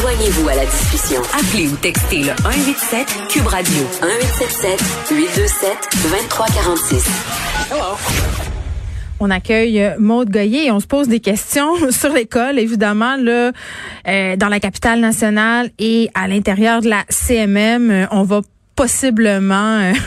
[0.00, 1.20] Joignez-vous à la discussion.
[1.34, 5.70] Appelez ou textez le 187 Cube Radio 1877 827
[6.04, 7.06] 2346.
[7.72, 7.96] Hello.
[9.18, 13.50] On accueille euh, Maude Goyer et on se pose des questions sur l'école, évidemment, là,
[14.06, 17.90] euh, dans la capitale nationale et à l'intérieur de la CMM.
[17.90, 18.42] Euh, on va
[18.76, 19.92] possiblement...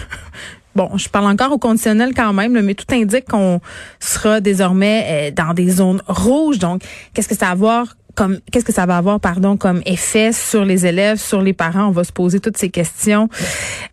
[0.73, 3.59] Bon, je parle encore au conditionnel quand même, mais tout indique qu'on
[3.99, 6.59] sera désormais dans des zones rouges.
[6.59, 6.81] Donc,
[7.13, 10.65] qu'est-ce que ça va avoir comme qu'est-ce que ça va avoir pardon comme effet sur
[10.65, 11.88] les élèves, sur les parents?
[11.88, 13.29] On va se poser toutes ces questions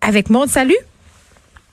[0.01, 0.49] avec Maude.
[0.49, 0.77] Salut.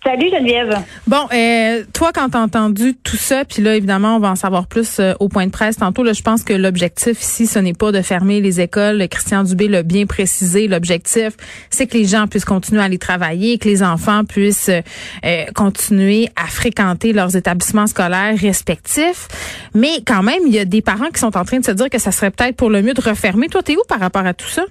[0.06, 0.84] Salut Geneviève.
[1.08, 4.68] Bon, euh, toi quand t'as entendu tout ça, puis là évidemment on va en savoir
[4.68, 6.04] plus euh, au point de presse tantôt.
[6.04, 9.08] Là, je pense que l'objectif ici, ce n'est pas de fermer les écoles.
[9.10, 10.68] Christian Dubé l'a bien précisé.
[10.68, 11.30] L'objectif,
[11.72, 16.30] c'est que les gens puissent continuer à aller travailler, que les enfants puissent euh, continuer
[16.36, 19.28] à fréquenter leurs établissements scolaires respectifs.
[19.74, 21.90] Mais quand même, il y a des parents qui sont en train de se dire
[21.90, 23.48] que ça serait peut-être pour le mieux de refermer.
[23.48, 24.66] Toi, t'es où par rapport à tout ça?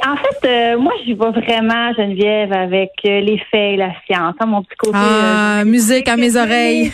[0.00, 3.92] Mais en fait, euh, moi, j'y vais vraiment, Geneviève, avec euh, les faits et la
[4.06, 4.34] science.
[4.40, 4.96] Hein, mon petit côté.
[4.96, 6.92] Ah, euh, musique à mes oreilles.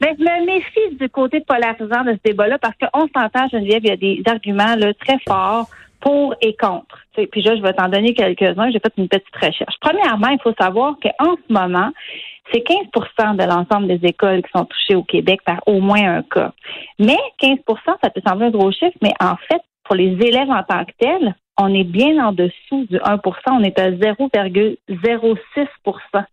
[0.00, 3.88] Mais je me méfie du côté polarisant de ce débat-là parce qu'on s'entend, Geneviève, il
[3.88, 5.68] y a des arguments là, très forts
[6.00, 6.98] pour et contre.
[7.14, 8.70] puis là, je vais t'en donner quelques-uns.
[8.70, 9.74] J'ai fait une petite recherche.
[9.80, 11.90] Premièrement, il faut savoir qu'en ce moment,
[12.52, 16.22] c'est 15% de l'ensemble des écoles qui sont touchées au Québec par au moins un
[16.22, 16.52] cas.
[16.98, 17.58] Mais 15%
[18.02, 20.92] ça peut sembler un gros chiffre, mais en fait, pour les élèves en tant que
[20.98, 26.24] tels, on est bien en dessous du 1% on est à 0,06%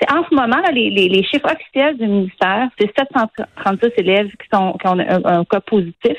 [0.00, 4.46] c'est en ce moment, là, les, les, chiffres officiels du ministère, c'est 736 élèves qui,
[4.52, 6.16] sont, qui ont un, cas positif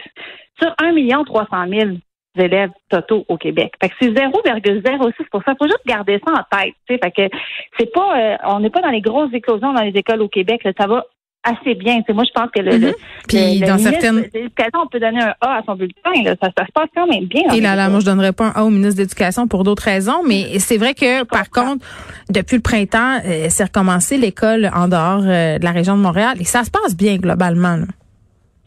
[0.61, 1.91] sur 1 300 000
[2.37, 3.73] élèves totaux au Québec.
[3.81, 6.75] Fait que c'est 0,06 Il faut juste garder ça en tête.
[6.87, 7.35] Fait que
[7.77, 10.61] c'est pas, euh, on n'est pas dans les grosses éclosions dans les écoles au Québec.
[10.77, 11.05] ça va
[11.43, 12.01] assez bien.
[12.09, 12.93] moi, je pense que le, mm-hmm.
[13.27, 14.25] Puis dans certaines
[14.73, 16.11] on peut donner un A à son bulletin.
[16.41, 17.43] Ça, se passe quand même bien.
[17.53, 19.83] Et là, là, moi, je donnerais pas un A au ministre de l'Éducation pour d'autres
[19.83, 21.85] raisons, mais c'est vrai que, par contre,
[22.29, 26.37] depuis le printemps, euh, c'est recommencé l'école en dehors euh, de la région de Montréal
[26.39, 27.79] et ça se passe bien globalement.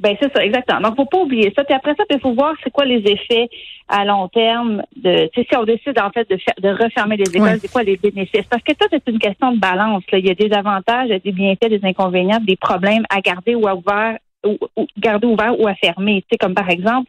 [0.02, 0.80] Ben c'est ça, exactement.
[0.80, 1.62] Donc, faut pas oublier ça.
[1.62, 3.48] Puis après ça, il faut voir c'est quoi les effets
[3.88, 7.70] à long terme de si on décide en fait de, de refermer les écoles, c'est
[7.70, 8.46] quoi les bénéfices?
[8.50, 10.02] Parce que ça, c'est une question de balance.
[10.10, 10.18] Là.
[10.18, 13.76] Il y a des avantages, des bienfaits, des inconvénients, des problèmes à garder ou à
[13.76, 14.58] ouvert ou,
[14.98, 16.22] garder ouvert ou à fermer.
[16.22, 17.08] Tu sais, comme par exemple,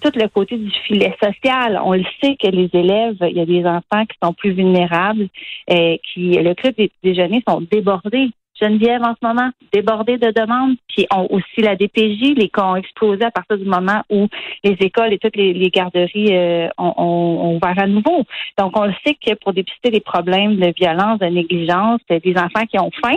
[0.00, 1.80] tout le côté du filet social.
[1.84, 5.28] On le sait que les élèves, il y a des enfants qui sont plus vulnérables,
[5.68, 8.30] et euh, qui le club des déjeuners sont débordés.
[8.60, 12.76] Geneviève en ce moment, débordée de demandes, puis ont aussi la DPJ, les cas ont
[12.76, 14.28] explosé à partir du moment où
[14.62, 18.24] les écoles et toutes les, garderies euh, ont, ont, ouvert à nouveau.
[18.58, 22.66] Donc, on le sait que pour dépister les problèmes de violence, de négligence, des enfants
[22.66, 23.16] qui ont faim,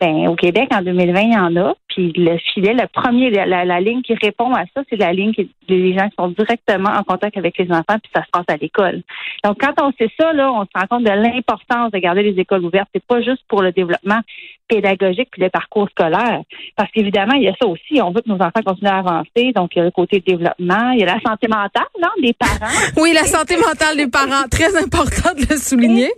[0.00, 1.74] ben, au Québec, en 2020, il y en a.
[1.88, 5.48] Puis le filet, le premier, la, ligne qui répond à ça, c'est la ligne qui
[5.68, 8.56] les gens qui sont directement en contact avec les enfants, puis ça se passe à
[8.56, 9.02] l'école.
[9.44, 12.38] Donc, quand on sait ça, là, on se rend compte de l'importance de garder les
[12.40, 12.88] écoles ouvertes.
[12.92, 14.20] C'est pas juste pour le développement
[14.68, 16.42] pédagogique puis le parcours scolaire.
[16.76, 18.02] Parce qu'évidemment, il y a ça aussi.
[18.02, 19.52] On veut que nos enfants continuent à avancer.
[19.54, 22.32] Donc, il y a le côté développement, il y a la santé mentale, non, des
[22.32, 22.72] parents.
[23.00, 26.10] oui, la santé mentale des parents, très important de le souligner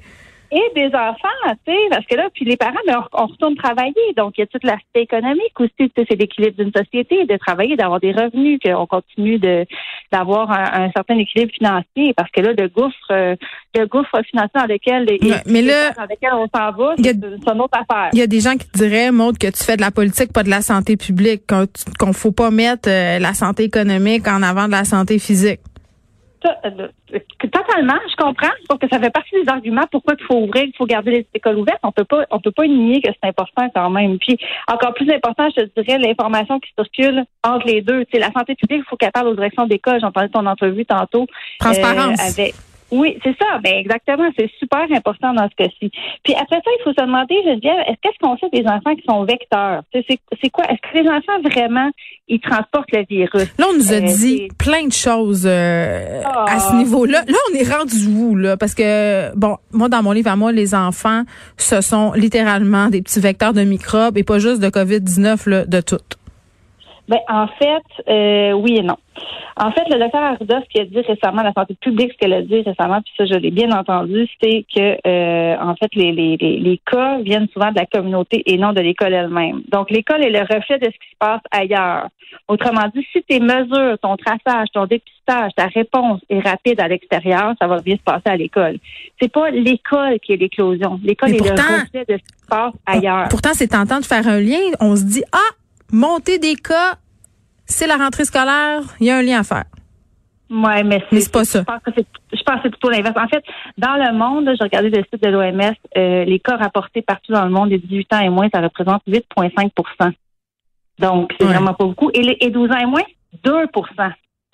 [0.50, 3.94] et des enfants, tu sais, parce que là, puis les parents, ben, on, retourne travailler.
[4.16, 7.36] Donc, il y a tout l'aspect économique aussi, tu sais, c'est l'équilibre d'une société, de
[7.36, 9.66] travailler, d'avoir des revenus, qu'on continue de
[10.12, 13.34] d'avoir un, certain équilibre financier, parce que là, le gouffre, euh,
[13.74, 15.06] le gouffre financier dans lequel,
[15.46, 18.10] mais là, dans lequel on s'en va, c'est une autre affaire.
[18.12, 20.32] Il y a des gens qui te diraient, Maud, que tu fais de la politique,
[20.32, 24.66] pas de la santé publique, qu'on faut pas mettre euh, la santé économique en avant
[24.66, 25.60] de la santé physique.
[26.64, 26.88] Euh,
[27.38, 28.52] totalement, je comprends.
[28.68, 31.26] Sauf que ça fait partie des arguments pourquoi il faut ouvrir, il faut garder les
[31.34, 31.80] écoles ouvertes.
[31.82, 34.18] On peut pas, on peut pas nier que c'est important quand même.
[34.18, 38.04] Puis encore plus important, je te dirais l'information qui circule entre les deux.
[38.06, 40.00] Tu la santé publique, il faut qu'elle parle aux directions d'école.
[40.00, 41.26] J'entendais ton entrevue tantôt.
[41.58, 42.20] Transparence.
[42.20, 42.54] Euh, avec,
[42.90, 43.58] oui, c'est ça.
[43.62, 44.28] Ben exactement.
[44.38, 45.90] C'est super important dans ce cas-ci.
[46.22, 49.02] Puis après ça, il faut se demander, Geneviève, est-ce qu'est-ce qu'on fait des enfants qui
[49.08, 49.82] sont vecteurs?
[49.92, 50.64] C'est quoi?
[50.66, 51.90] Est-ce que les enfants vraiment
[52.28, 53.48] ils transportent le virus?
[53.58, 56.76] Là, on nous a euh, dit plein de choses euh, à ce ah.
[56.76, 57.22] niveau-là.
[57.26, 58.56] Là, on est rendu où là?
[58.56, 61.22] Parce que bon, moi dans mon livre à moi, les enfants,
[61.56, 65.64] ce sont littéralement des petits vecteurs de microbes et pas juste de Covid 19 là,
[65.64, 65.96] de tout.
[67.08, 68.96] Ben en fait, euh, oui et non.
[69.58, 72.34] En fait, le docteur Arruda, ce qu'il a dit récemment, la santé publique, ce qu'elle
[72.34, 76.12] a dit récemment, puis ça, je l'ai bien entendu, c'est que, euh, en fait, les,
[76.12, 79.62] les, les, cas viennent souvent de la communauté et non de l'école elle-même.
[79.68, 82.08] Donc, l'école est le reflet de ce qui se passe ailleurs.
[82.48, 87.54] Autrement dit, si tes mesures, ton traçage, ton dépistage, ta réponse est rapide à l'extérieur,
[87.58, 88.76] ça va bien se passer à l'école.
[89.20, 91.00] C'est pas l'école qui est l'éclosion.
[91.02, 93.28] L'école est le reflet de ce qui se passe ailleurs.
[93.30, 94.60] Pourtant, c'est tentant de faire un lien.
[94.80, 95.54] On se dit, ah,
[95.90, 96.98] monter des cas
[97.66, 99.64] c'est la rentrée scolaire, il y a un lien à faire.
[100.48, 101.60] Oui, mais c'est pas ça.
[101.60, 103.16] Je pense que c'est, je pense que c'est plutôt l'inverse.
[103.16, 103.44] En fait,
[103.78, 107.44] dans le monde, j'ai regardé le site de l'OMS, euh, les cas rapportés partout dans
[107.44, 110.12] le monde des 18 ans et moins, ça représente 8,5%
[111.00, 112.10] Donc, c'est vraiment pas beaucoup.
[112.14, 113.02] Et, les, et 12 ans et moins,
[113.42, 113.66] 2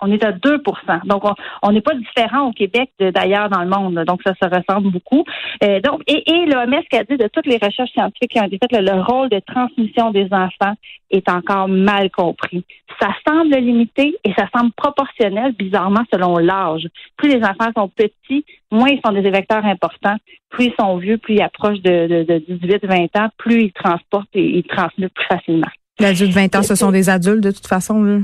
[0.03, 1.23] on est à 2% Donc,
[1.61, 4.03] on n'est pas différent au Québec d'ailleurs dans le monde.
[4.05, 5.23] Donc, ça se ressemble beaucoup.
[5.63, 8.45] Euh, donc, et, et l'OMS qui a dit de toutes les recherches scientifiques qui ont
[8.45, 10.73] été faites, le, rôle de transmission des enfants
[11.09, 12.65] est encore mal compris.
[12.99, 16.87] Ça semble limité et ça semble proportionnel, bizarrement, selon l'âge.
[17.17, 20.17] Plus les enfants sont petits, moins ils sont des vecteurs importants.
[20.49, 24.43] Plus ils sont vieux, plus ils approchent de, de, 18-20 ans, plus ils transportent et
[24.43, 25.71] ils transmettent plus facilement.
[25.99, 28.03] L'adulte 20 ans, ce sont des adultes de toute façon.
[28.03, 28.19] Là.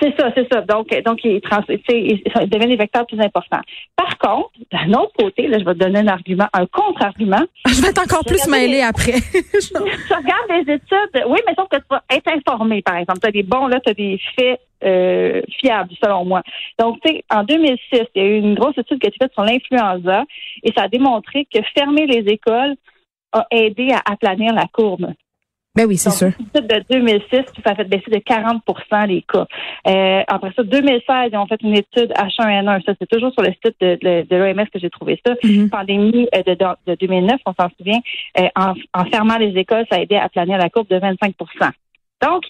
[0.00, 0.60] C'est ça, c'est ça.
[0.62, 3.60] Donc, donc ils, trans, ils, deviennent des vecteurs plus importants.
[3.96, 7.44] Par contre, d'un autre côté, là, je vais te donner un argument, un contre-argument.
[7.66, 9.12] Je vais être encore plus mêlée après.
[9.32, 11.24] je regarde les études.
[11.28, 13.20] Oui, mais sauf que tu vas être informé, par exemple.
[13.20, 16.42] Tu as des bons, là, tu as des faits euh, fiables, selon moi.
[16.78, 19.18] Donc, tu sais, en 2006, il y a eu une grosse étude qui a été
[19.20, 20.24] faite sur l'influenza
[20.62, 22.74] et ça a démontré que fermer les écoles
[23.32, 25.12] a aidé à aplanir la courbe.
[25.78, 26.32] Ben oui, c'est sûr.
[26.56, 29.46] de 2006, ça a fait baisser de 40% les cas.
[29.86, 32.84] Euh, après ça, 2016, ils ont fait une étude H1N1.
[32.84, 33.96] Ça, c'est toujours sur le site de,
[34.28, 35.34] de, l'OMS que j'ai trouvé ça.
[35.34, 35.68] Mm-hmm.
[35.68, 38.00] Pandémie euh, de, de, 2009, on s'en souvient.
[38.40, 41.34] Euh, en, en, fermant les écoles, ça a aidé à planir la courbe de 25%
[42.22, 42.42] Donc,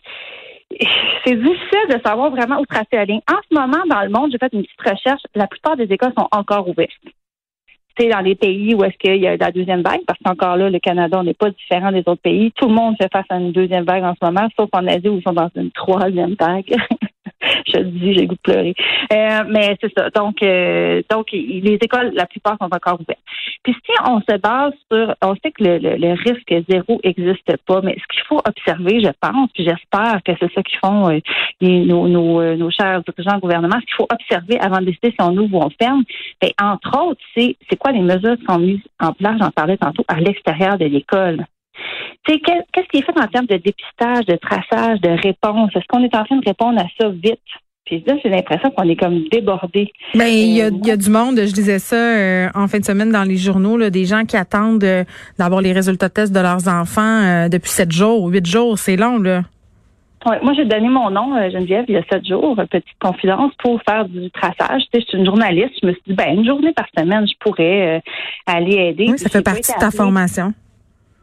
[1.26, 3.20] c'est difficile de savoir vraiment où tracer la ligne.
[3.30, 5.20] En ce moment, dans le monde, j'ai fait une petite recherche.
[5.34, 6.92] La plupart des écoles sont encore ouvertes
[8.06, 10.78] dans les pays où est-ce qu'il y a la deuxième vague, parce qu'encore là, le
[10.78, 12.52] Canada, n'est pas différent des autres pays.
[12.52, 15.08] Tout le monde fait face à une deuxième vague en ce moment, sauf en Asie
[15.08, 16.74] où ils sont dans une troisième vague.
[17.66, 18.74] je le dis, j'ai goût de pleurer.
[19.12, 20.10] Euh, mais c'est ça.
[20.10, 23.20] Donc, euh, donc les écoles, la plupart sont encore ouvertes.
[23.62, 27.80] Puis si on se base sur, on sait que le, le, risque zéro n'existe pas,
[27.82, 31.18] mais ce qu'il faut observer, je pense, puis j'espère que c'est ça qu'ils font euh,
[31.60, 35.36] nos, nos, nos, chers dirigeants gouvernement, ce qu'il faut observer avant de décider si on
[35.36, 36.04] ouvre ou on ferme,
[36.40, 39.76] ben, entre autres, c'est c'est quoi les mesures qui sont mises en place, j'en parlais
[39.76, 41.44] tantôt, à l'extérieur de l'école
[42.26, 45.70] qu'est-ce qui est fait en termes de dépistage, de traçage, de réponse?
[45.74, 47.40] Est-ce qu'on est en train de répondre à ça vite?
[47.88, 49.90] Puis là, j'ai l'impression qu'on est comme débordé.
[50.14, 52.84] Ben, il y, a, y a du monde, je disais ça euh, en fin de
[52.84, 55.04] semaine dans les journaux, là, des gens qui attendent euh,
[55.38, 58.96] d'avoir les résultats de test de leurs enfants euh, depuis sept jours, huit jours, c'est
[58.96, 59.42] long, là.
[60.26, 63.80] Ouais, moi, j'ai donné mon nom, Geneviève, il y a sept jours, petite confidence, pour
[63.88, 64.82] faire du traçage.
[64.92, 65.74] Tu sais, je suis une journaliste.
[65.80, 68.02] Je me suis dit, ben, une journée par semaine, je pourrais
[68.44, 69.06] aller aider.
[69.08, 70.52] Oui, ça fait partie de ta formation.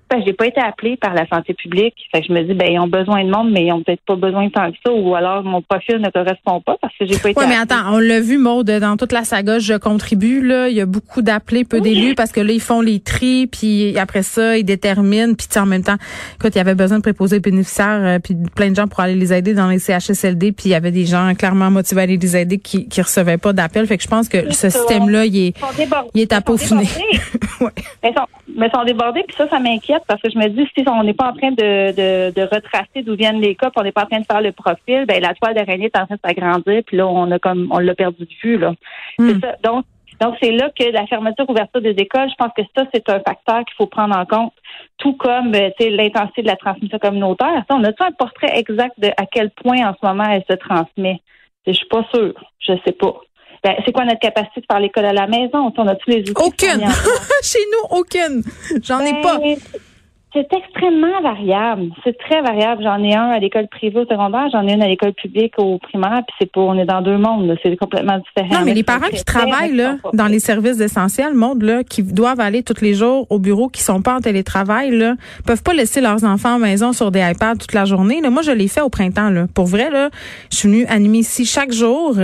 [0.09, 1.95] Ben, j'ai pas été appelée par la santé publique.
[2.11, 4.03] Fait que je me dis, ben, ils ont besoin de monde, mais ils ont peut-être
[4.05, 7.07] pas besoin de tant que ça, ou alors mon profil ne correspond pas parce que
[7.07, 7.39] j'ai pas été.
[7.39, 10.69] Oui, mais attends, on l'a vu, Maude, dans toute la saga, je contribue, là.
[10.69, 13.97] Il y a beaucoup d'appelés, peu d'élus, parce que là, ils font les tris, puis
[13.97, 15.97] après ça, ils déterminent, puis en même temps,
[16.35, 19.15] écoute, il y avait besoin de préposer bénéficiaires, euh, puis plein de gens pour aller
[19.15, 22.17] les aider dans les CHSLD, puis il y avait des gens clairement motivés à aller
[22.17, 23.87] les aider qui, qui recevaient pas d'appel.
[23.87, 25.53] Fait que je pense que ce système-là, il est,
[26.13, 26.87] il est à peaufiner.
[27.61, 27.71] ouais.
[28.55, 31.13] Mais, sont débordés, puis ça, ça m'inquiète parce que je me dis, si on n'est
[31.13, 34.07] pas en train de, de, retracer d'où viennent les cas, puis on n'est pas en
[34.07, 36.97] train de faire le profil, ben la toile d'araignée est en train de s'agrandir, puis
[36.97, 38.57] là, on a comme on l'a perdu de vue.
[38.57, 38.73] Là.
[39.19, 39.29] Hmm.
[39.29, 39.55] C'est ça.
[39.63, 39.85] Donc,
[40.21, 43.19] donc, c'est là que la fermeture, ouverture des écoles, je pense que ça, c'est un
[43.19, 44.53] facteur qu'il faut prendre en compte,
[44.97, 47.63] tout comme euh, l'intensité de la transmission communautaire.
[47.69, 51.21] on a-tu un portrait exact de à quel point en ce moment elle se transmet?
[51.67, 52.33] Je suis pas sûre.
[52.59, 53.13] Je sais pas.
[53.65, 55.73] Ben, c'est quoi notre capacité de faire l'école à la maison?
[55.75, 56.33] On a tous les outils.
[56.35, 56.85] Aucune.
[57.41, 58.43] Chez nous, aucune.
[58.83, 59.39] J'en ai pas.
[59.39, 59.57] Ben,
[60.35, 61.89] c'est extrêmement variable.
[62.03, 62.83] C'est très variable.
[62.83, 65.79] J'en ai un à l'école privée au secondaire, j'en ai une à l'école publique au
[65.79, 67.57] primaire, puis c'est pour on est dans deux mondes.
[67.63, 68.59] C'est complètement différent.
[68.59, 72.41] Non, mais les parents qui travaillent là dans les services essentiels, monde là, qui doivent
[72.41, 75.15] aller tous les jours au bureau, qui sont pas en télétravail, là,
[75.47, 78.21] peuvent pas laisser leurs enfants à la maison sur des iPads toute la journée.
[78.21, 78.29] Là.
[78.29, 79.29] Moi, je l'ai fait au printemps.
[79.29, 79.47] Là.
[79.53, 80.09] Pour vrai, là,
[80.51, 82.15] je suis venue animer ici chaque jour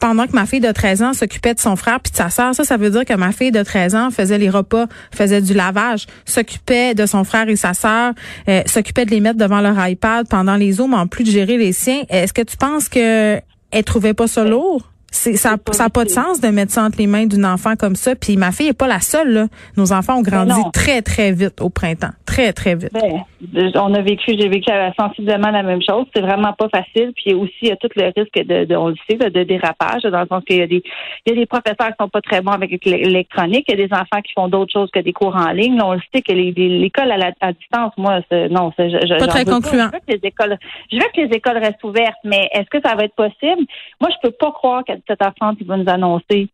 [0.00, 2.54] pendant que ma fille de 13 ans s'occupait de son frère puis de sa sœur.
[2.54, 5.54] Ça, ça veut dire que ma fille de 13 ans faisait les repas, faisait du
[5.54, 8.12] lavage, s'occupait de son frère et sa sœur,
[8.48, 11.56] euh, s'occupait de les mettre devant leur iPad pendant les Zooms, en plus de gérer
[11.56, 12.02] les siens.
[12.08, 14.91] Est-ce que tu penses que elle trouvait pas ça lourd?
[15.12, 17.94] C'est ça n'a pas de sens de mettre ça entre les mains d'une enfant comme
[17.94, 18.16] ça.
[18.16, 19.32] Puis ma fille est pas la seule.
[19.32, 19.46] Là.
[19.76, 22.92] Nos enfants ont grandi très très vite au printemps, très très vite.
[22.92, 26.06] Ben, on a vécu, j'ai vécu sensiblement la même chose.
[26.14, 27.12] C'est vraiment pas facile.
[27.14, 30.22] Puis aussi il y a tout le risque de, on le sait, de dérapage dans
[30.22, 30.82] le sens qu'il y a des
[31.26, 33.64] il y a des professeurs qui sont pas très bons avec l'électronique.
[33.68, 35.78] Il y a des enfants qui font d'autres choses que des cours en ligne.
[35.82, 39.90] on le sait que l'école à, à distance, moi, non, je, je, pas très concluant.
[39.92, 40.58] je veux que les écoles,
[40.90, 43.62] je veux que les écoles restent ouvertes, mais est-ce que ça va être possible?
[44.00, 46.48] Moi, je peux pas croire cette enfant qui va nous annoncer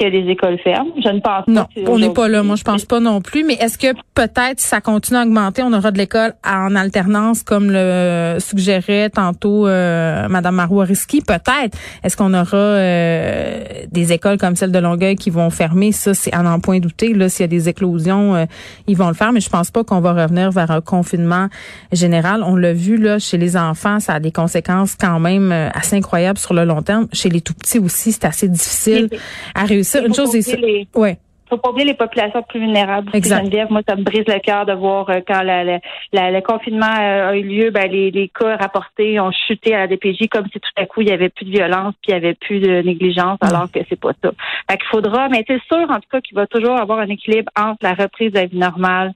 [0.00, 0.90] que les écoles ferment.
[0.96, 1.52] Je ne pense pas.
[1.52, 2.42] Non, on n'est pas là.
[2.42, 3.44] Moi, je pense pas non plus.
[3.44, 7.42] Mais est-ce que peut-être si ça continue à augmenter, on aura de l'école en alternance,
[7.42, 11.20] comme le suggérait tantôt euh, Madame Marois-Risky?
[11.20, 11.76] Peut-être.
[12.02, 15.92] Est-ce qu'on aura euh, des écoles comme celle de Longueuil qui vont fermer?
[15.92, 17.12] Ça, c'est à n'en point douter.
[17.12, 18.44] Là, s'il y a des éclosions, euh,
[18.86, 19.32] ils vont le faire.
[19.32, 21.48] Mais je pense pas qu'on va revenir vers un confinement
[21.92, 22.42] général.
[22.42, 25.96] On l'a vu là chez les enfants, ça a des conséquences quand même euh, assez
[25.96, 27.06] incroyables sur le long terme.
[27.12, 29.10] Chez les tout petits aussi, c'est assez difficile
[29.54, 29.89] à réussir.
[29.94, 30.88] Une chose est les...
[30.94, 31.18] ouais
[31.50, 33.10] faut pas oublier les populations plus vulnérables.
[33.12, 33.40] Exact.
[33.40, 35.80] Geneviève, moi, ça me brise le cœur de voir euh, quand la, la,
[36.12, 39.86] la, le confinement a eu lieu, ben, les, les cas rapportés ont chuté à la
[39.88, 42.16] DPJ comme si tout à coup il y avait plus de violence puis il y
[42.16, 44.30] avait plus de négligence, alors que c'est pas ça.
[44.70, 47.50] Fait qu'il faudra, mais c'est sûr en tout cas qu'il va toujours avoir un équilibre
[47.58, 49.12] entre la reprise de la vie normale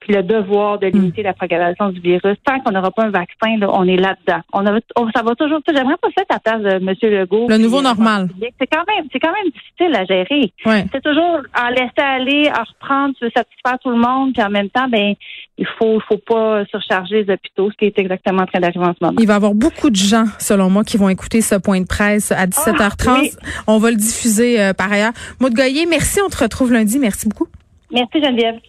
[0.00, 2.36] puis le devoir de limiter la propagation du virus.
[2.44, 4.40] Tant qu'on n'aura pas un vaccin, là, on est là-dedans.
[4.52, 5.60] On, a, on ça va toujours.
[5.66, 6.94] J'aimerais pas ça à la place de M.
[7.02, 7.46] Legault.
[7.48, 8.28] Le nouveau normal.
[8.60, 10.52] C'est quand même, c'est quand même difficile à gérer.
[10.64, 10.86] Ouais.
[10.92, 14.70] C'est toujours en laisser aller, en reprendre, se satisfaire tout le monde, puis en même
[14.70, 15.14] temps, ben
[15.58, 18.94] il faut, faut pas surcharger les hôpitaux, ce qui est exactement en train d'arriver en
[18.94, 19.18] ce moment.
[19.18, 21.86] Il va y avoir beaucoup de gens, selon moi, qui vont écouter ce point de
[21.86, 23.08] presse à 17h30.
[23.08, 23.30] Ah, oui.
[23.66, 25.12] On va le diffuser euh, par ailleurs.
[25.40, 26.20] Maud Goyer, merci.
[26.24, 26.98] On te retrouve lundi.
[27.00, 27.48] Merci beaucoup.
[27.90, 28.60] Merci Geneviève.